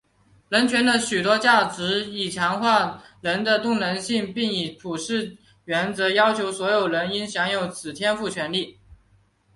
[0.49, 8.79] 人权的许多价值以强化人的能动性并以普世原则要求所有人应享有此天赋权利。